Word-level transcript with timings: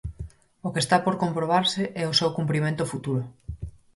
O 0.67 0.69
que 0.73 0.81
está 0.85 0.97
por 1.05 1.15
comprobarse 1.23 1.83
é 2.01 2.05
o 2.07 2.17
seu 2.19 2.29
cumprimento 2.37 2.89
futuro. 2.91 3.23